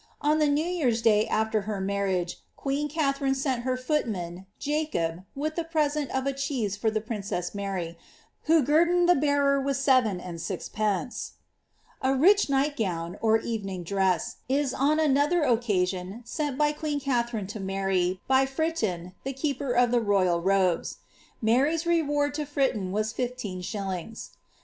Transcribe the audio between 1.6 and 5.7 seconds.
her marriage,' qneen Ka tharine sent her footman, Jacob, with the